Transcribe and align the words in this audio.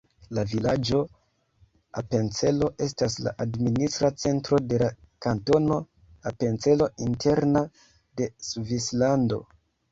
La 0.35 0.43
vilaĝo 0.51 1.01
Apencelo 2.01 2.69
estas 2.85 3.19
la 3.27 3.35
administra 3.45 4.11
centro 4.25 4.61
de 4.73 4.81
la 4.85 4.89
Kantono 5.29 5.79
Apencelo 6.33 6.91
Interna 7.11 7.67
de 8.23 8.33
Svislando. 8.51 9.43